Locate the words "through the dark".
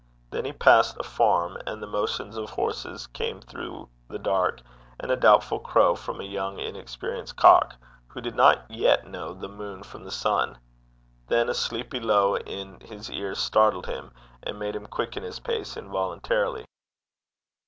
3.39-4.63